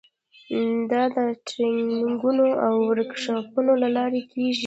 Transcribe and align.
دا 0.91 1.03
د 1.15 1.17
ټریننګونو 1.47 2.47
او 2.65 2.73
ورکشاپونو 2.89 3.71
له 3.83 3.89
لارې 3.97 4.21
کیږي. 4.31 4.59